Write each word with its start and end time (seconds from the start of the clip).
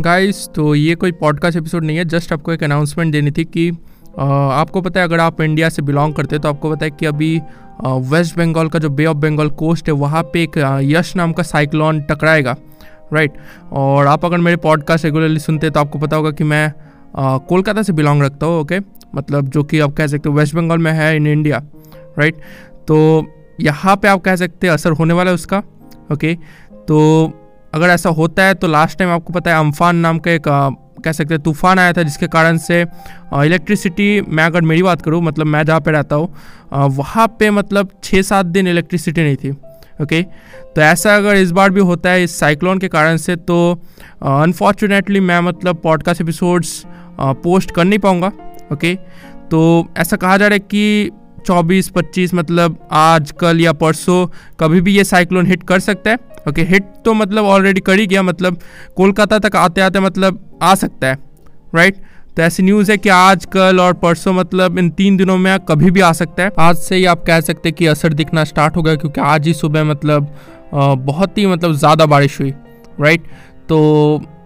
Guys 0.00 0.48
तो 0.54 0.74
ये 0.74 0.94
कोई 0.94 1.12
पॉडकास्ट 1.12 1.58
एपिसोड 1.58 1.84
नहीं 1.84 1.96
है 1.96 2.04
जस्ट 2.04 2.32
आपको 2.32 2.52
एक 2.52 2.62
अनाउंसमेंट 2.62 3.12
देनी 3.12 3.30
थी 3.30 3.44
कि 3.44 3.70
आपको 4.52 4.80
पता 4.80 5.00
है 5.00 5.06
अगर 5.06 5.20
आप 5.20 5.40
इंडिया 5.40 5.68
से 5.68 5.82
बिलोंग 5.82 6.14
करते 6.14 6.36
हैं 6.36 6.42
तो 6.42 6.48
आपको 6.48 6.70
पता 6.70 6.84
है 6.84 6.90
कि 6.90 7.06
अभी 7.06 7.40
वेस्ट 7.84 8.38
बंगाल 8.38 8.68
का 8.68 8.78
जो 8.78 8.88
बे 8.88 9.06
ऑफ़ 9.06 9.16
बंगाल 9.16 9.50
कोस्ट 9.50 9.88
है, 9.88 9.94
वहाँ 9.94 10.22
पे 10.22 10.42
एक 10.42 10.80
यश 10.82 11.16
नाम 11.16 11.32
का 11.32 11.42
साइक्लोन 11.42 12.00
टकराएगा 12.00 12.56
राइट 13.12 13.32
और 13.72 14.06
आप 14.06 14.24
अगर 14.24 14.36
मेरे 14.36 14.56
पॉडकास्ट 14.56 15.04
रेगुलरली 15.04 15.40
सुनते 15.40 15.70
तो 15.70 15.80
आपको 15.80 15.98
पता 15.98 16.16
होगा 16.16 16.30
कि 16.30 16.44
मैं 16.44 16.72
कोलकाता 17.38 17.82
से 17.82 17.92
बिलोंग 17.92 18.22
रखता 18.22 18.46
हूँ 18.46 18.60
ओके 18.60 18.78
मतलब 19.14 19.48
जो 19.48 19.64
कि 19.64 19.80
आप 19.80 19.92
कह 19.92 20.06
सकते 20.06 20.28
हो 20.28 20.34
वेस्ट 20.34 20.54
बंगाल 20.54 20.78
में 20.78 20.92
है 20.92 21.16
इन 21.16 21.26
इंडिया 21.26 21.62
राइट 22.18 22.34
तो 22.88 23.26
यहाँ 23.60 23.96
पे 23.96 24.08
आप 24.08 24.20
कह 24.20 24.36
सकते 24.36 24.66
हैं, 24.66 24.74
असर 24.74 24.90
होने 24.90 25.14
वाला 25.14 25.30
है 25.30 25.34
उसका 25.34 25.62
ओके 26.12 26.34
तो 26.72 27.30
अगर 27.76 27.88
ऐसा 27.88 28.10
होता 28.10 28.42
है 28.42 28.54
तो 28.54 28.66
लास्ट 28.66 28.98
टाइम 28.98 29.10
आपको 29.10 29.32
पता 29.32 29.50
है 29.50 29.60
अम्फान 29.60 29.96
नाम 29.96 30.18
का 30.18 30.30
एक 30.30 30.42
कह 31.04 31.12
सकते 31.12 31.34
हैं 31.34 31.42
तूफ़ान 31.42 31.78
आया 31.78 31.92
था, 31.92 32.02
जिसके 32.02 32.26
कारण 32.26 32.56
से 32.56 32.80
इलेक्ट्रिसिटी 33.34 34.20
मैं 34.20 34.44
अगर 34.44 34.60
मेरी 34.60 34.82
बात 34.82 35.02
करूँ 35.02 35.22
मतलब 35.22 35.46
मैं 35.46 35.64
जहाँ 35.64 35.80
पे 35.80 35.90
रहता 35.90 36.16
हूँ 36.16 36.34
वहाँ 36.72 37.26
पे 37.38 37.50
मतलब 37.50 37.90
छः 38.04 38.22
सात 38.22 38.46
दिन 38.46 38.66
इलेक्ट्रिसिटी 38.66 39.22
नहीं 39.22 39.36
थी 39.36 39.50
ओके 40.02 40.22
तो 40.74 40.80
ऐसा 40.80 41.16
अगर 41.16 41.36
इस 41.36 41.50
बार 41.50 41.70
भी 41.70 41.80
होता 41.80 42.10
है, 42.10 42.24
इस 42.24 42.38
साइक्लोन 42.38 42.78
के 42.78 42.88
कारण 42.88 43.16
से 43.16 43.36
तो 43.36 43.58
अनफॉर्चुनेटली 44.22 45.20
मैं 45.20 45.40
मतलब 45.40 45.76
पॉडकास्ट 45.76 46.20
एपिसोड्स 46.20 46.84
पोस्ट 47.20 47.70
कर 47.70 47.84
नहीं 47.84 47.98
पाऊँगा 47.98 48.32
ओके 48.72 48.94
तो 49.50 49.88
ऐसा 49.98 50.16
कहा 50.16 50.36
जा 50.36 50.46
रहा 50.46 50.54
है 50.54 50.58
कि 50.58 51.10
24 51.46 51.90
25 51.92 52.34
मतलब 52.34 52.78
आज 52.92 53.32
कल 53.40 53.60
या 53.60 53.72
परसों 53.74 54.26
कभी 54.60 54.80
भी 54.80 54.96
ये 54.96 55.04
साइक्लोन 55.04 55.46
हिट 55.46 55.62
कर 55.62 55.80
सकता 55.80 56.10
है। 56.10 56.18
ओके, 56.48 56.62
हिट 56.64 56.84
तो 57.04 57.14
मतलब 57.14 57.44
ऑलरेडी 57.46 57.80
कर 57.82 57.98
ही 57.98 58.06
गया 58.06 58.22
मतलब 58.24 58.58
कोलकाता 58.96 59.38
तक 59.38 59.56
आते 59.56 59.80
आते 59.80 60.00
मतलब 60.00 60.58
आ 60.62 60.74
सकता 60.76 61.06
है 61.06 61.18
राइट 61.74 61.96
तो 62.36 62.42
ऐसी 62.42 62.62
न्यूज़ 62.62 62.90
है 62.90 62.96
कि 62.98 63.08
आज 63.08 63.44
कल 63.52 63.80
और 63.80 63.92
परसों 63.96 64.32
मतलब 64.32 64.78
इन 64.78 64.90
तीन 64.92 65.16
दिनों 65.16 65.36
में 65.38 65.58
कभी 65.60 65.90
भी 65.90 66.00
आ 66.00 66.12
सकता 66.14 66.42
है। 66.42 66.50
आज 66.60 66.76
से 66.78 66.96
ही 66.96 67.04
आप 67.06 67.24
कह 67.26 67.40
सकते 67.40 67.68
हैं 67.68 67.76
कि 67.76 67.86
असर 67.86 68.12
दिखना 68.14 68.44
स्टार्ट 68.44 68.76
हो 68.76 68.82
गया, 68.82 68.94
क्योंकि 68.96 69.20
आज 69.22 69.46
ही 69.46 69.54
सुबह 69.54 69.84
मतलब 69.84 70.34
बहुत 70.74 71.38
ही 71.38 71.46
मतलब 71.46 71.72
ज़्यादा 71.74 72.06
बारिश 72.06 72.40
हुई 72.40 72.52
राइट 73.00 73.26
तो 73.68 73.78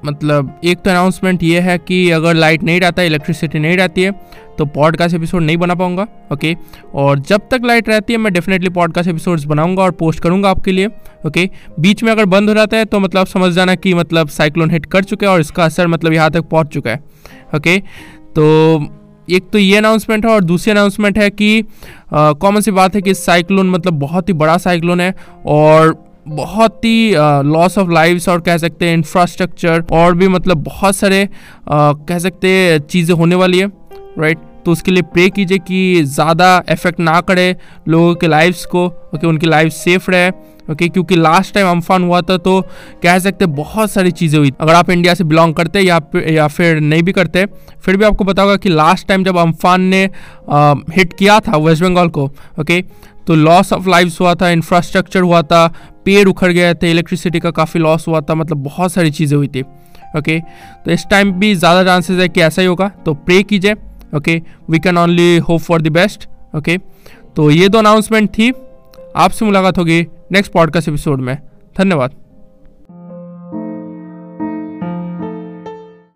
मतलब 0.05 0.61
एक 0.65 0.79
तो 0.79 0.91
अनाउंसमेंट 0.91 1.43
ये 1.43 1.61
है 1.61 1.79
कि 1.79 2.11
अगर 2.11 2.35
लाइट 2.35 2.63
नहीं 2.63 2.81
रहता 2.81 3.03
इलेक्ट्रिसिटी 3.03 3.59
नहीं 3.59 3.77
रहती 3.77 4.03
है 4.03 4.13
तो 4.59 4.65
पॉडकास्ट 4.65 5.17
एपिसोड 5.17 5.43
नहीं 5.43 5.57
बना 5.57 5.75
पाऊँगा 5.75 6.07
ओके 6.33 6.57
और 6.95 7.19
जब 7.19 7.41
तक 7.51 7.61
लाइट 7.65 7.89
रहती 7.89 8.13
है, 8.13 8.19
मैं 8.19 8.33
डेफिनेटली 8.33 8.69
पॉडकास्ट 8.69 9.09
एपिसोड्स 9.11 9.45
बनाऊँगा 9.45 9.83
और 9.83 9.91
पोस्ट 9.91 10.21
करूँगा 10.21 10.51
आपके 10.51 10.73
लिए 10.73 10.87
ओके 11.27 11.51
बीच 11.81 12.03
में 12.03 12.13
अगर 12.13 12.25
बंद 12.25 12.49
हो 12.49 12.55
जाता 12.55 12.77
है 12.77 12.85
तो 12.85 13.01
मतलब 13.01 13.27
समझ 13.27 13.53
जाना 13.53 13.75
कि 13.75 13.95
मतलब 13.95 14.29
साइक्लोन 14.29 14.71
हिट 14.71 14.87
कर 14.87 15.05
चुका 15.05 15.27
है 15.27 15.33
और 15.33 15.41
इसका 15.41 15.65
असर 15.65 15.87
मतलब 15.87 16.13
यहाँ 16.13 16.31
तक 16.31 16.41
पहुँच 16.41 16.67
चुका 16.67 16.91
है 16.91 17.01
ओके 17.57 17.79
तो 18.37 18.77
एक 19.31 19.51
तो 19.51 19.59
ये 19.59 19.77
अनाउंसमेंट 19.77 20.27
है 20.27 20.33
और 20.33 20.45
दूसरी 20.45 20.73
अनाउंसमेंट 20.73 21.19
है 21.19 21.31
कि 21.31 21.65
कॉमन 22.15 22.61
सी 22.61 22.71
बात 22.71 22.95
है 22.95 23.03
कि 23.03 23.15
साइक्लोन 23.15 23.71
मतलब 23.71 23.93
बहुत 23.93 24.29
ही 24.29 24.35
बड़ा 24.35 24.59
साइक्लोन 24.59 25.01
है 25.01 25.15
और 25.47 26.10
बहुत 26.31 26.85
ही 26.85 27.15
लॉस 27.45 27.79
ऑफ़ 27.79 27.91
लाइव्स 27.91 28.29
और 28.29 28.41
कह 28.41 28.57
सकते 28.57 28.87
हैं 28.87 28.95
इंफ्रास्ट्रक्चर 28.95 29.85
और 29.93 30.15
भी 30.15 30.29
मतलब 30.29 30.57
बहुत 30.57 30.97
सारे 30.97 31.29
आ, 31.69 31.93
कह 31.93 32.19
सकते 32.19 32.49
हैं 32.49 32.79
चीज़ें 32.79 33.15
होने 33.17 33.35
वाली 33.35 33.59
है 33.59 33.67
राइट 34.19 34.39
तो 34.65 34.73
उसके 34.73 34.91
लिए 34.91 35.03
प्रे 35.03 35.29
कीजिए 35.31 35.59
कि 35.59 36.03
ज़्यादा 36.05 36.63
इफ़ेक्ट 36.71 37.01
ना 37.01 37.21
करे 37.21 37.57
लोगों 37.89 38.15
के 38.15 38.27
लाइफ्स 38.27 38.65
को 38.67 38.87
ओके 38.87 39.27
उनकी 39.27 39.47
लाइफ 39.47 39.73
सेफ़ 39.73 40.11
रहे 40.11 40.29
ओके 40.29 40.75
okay, 40.75 40.93
क्योंकि 40.93 41.17
लास्ट 41.17 41.55
टाइम 41.55 41.67
अम्फान 41.67 42.03
हुआ 42.03 42.21
था 42.21 42.37
तो 42.37 42.61
कह 43.03 43.19
सकते 43.19 43.47
बहुत 43.47 43.91
सारी 43.91 44.11
चीज़ें 44.11 44.39
हुई। 44.39 44.53
अगर 44.61 44.75
आप 44.75 44.91
इंडिया 44.91 45.15
से 45.15 45.25
बिलोंग 45.25 45.55
करते 45.55 45.81
या 45.81 46.01
या 46.29 46.47
फिर 46.47 46.81
नहीं 46.81 47.03
भी 47.03 47.13
करते 47.13 47.47
फिर 47.83 47.97
भी 47.97 48.05
आपको 48.05 48.25
पता 48.25 48.43
होगा 48.43 48.57
कि 48.57 48.69
लास्ट 48.69 49.09
टाइम 49.09 49.25
जब 49.25 49.37
अम्फान 49.37 49.81
ने 49.81 50.11
आ, 50.51 50.75
हिट 50.97 51.13
किया 51.13 51.41
था 51.41 51.57
वेस्ट 51.57 51.83
बंगाल 51.83 52.09
को 52.09 52.25
ओके 52.61 52.83
okay, 52.83 52.93
तो 53.27 53.35
लॉस 53.35 53.73
ऑफ़ 53.73 53.89
लाइव्स 53.89 54.21
हुआ 54.21 54.35
था 54.35 54.51
इंफ्रास्ट्रक्चर 54.51 55.21
हुआ 55.21 55.43
था 55.43 55.73
पेड़ 56.05 56.29
उखड़ 56.29 56.53
गए 56.53 56.75
थे 56.75 56.91
इलेक्ट्रिसिटी 56.91 57.41
का 57.41 57.51
काफ़ी 57.51 57.81
लॉस 57.81 58.07
हुआ 58.09 58.21
था 58.21 58.35
मतलब 58.35 58.63
बहुत 58.63 58.93
सारी 58.93 59.11
चीज़ें 59.11 59.37
हुई 59.37 59.49
थी 59.49 59.63
ओके 60.19 60.39
तो 60.85 60.91
इस 60.91 61.07
टाइम 61.11 61.33
भी 61.33 61.55
ज़्यादा 61.55 61.85
चांसेस 61.85 62.21
है 62.21 62.29
कि 62.29 62.41
ऐसा 62.41 62.63
ही 62.63 62.69
होगा 62.69 62.89
तो 63.07 63.15
प्रे 63.15 63.43
कीजिए 63.43 63.75
okay 64.17 64.41
we 64.71 64.79
can 64.79 64.99
only 64.99 65.37
hope 65.39 65.61
for 65.61 65.83
the 65.83 65.89
best 65.93 66.29
okay 66.57 66.79
तो 67.37 67.51
ये 67.51 67.69
दो 67.69 67.79
अनाउंसमेंट 67.79 68.29
थी, 68.29 68.53
आपसे 69.17 69.45
मुलाकात 69.45 69.79
होगी 69.79 70.01
नेक्स्ट 70.33 70.53
पॉडकास्ट 70.53 70.89
एपिसोड 70.89 71.21
में, 71.21 71.37
धन्यवाद। 71.77 72.15